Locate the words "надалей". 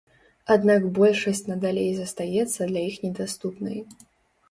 1.51-1.91